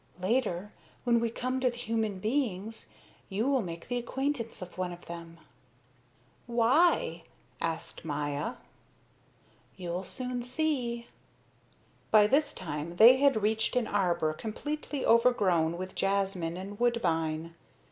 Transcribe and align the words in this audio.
Later, 0.19 0.73
when 1.03 1.19
we 1.19 1.29
come 1.29 1.59
to 1.59 1.69
the 1.69 1.77
human 1.77 2.17
beings, 2.17 2.89
you 3.29 3.47
will 3.47 3.61
make 3.61 3.87
the 3.87 3.97
acquaintance 3.99 4.59
of 4.59 4.75
one 4.75 4.91
of 4.91 5.05
them." 5.05 5.37
"Why?" 6.47 7.21
asked 7.61 8.03
Maya. 8.03 8.53
"You'll 9.77 10.03
soon 10.03 10.41
see." 10.41 11.05
By 12.09 12.25
this 12.25 12.51
time 12.55 12.95
they 12.95 13.17
had 13.17 13.43
reached 13.43 13.75
an 13.75 13.85
arbor 13.85 14.33
completely 14.33 15.05
overgrown 15.05 15.77
with 15.77 15.93
jasmine 15.93 16.57
and 16.57 16.79
woodbine. 16.79 17.53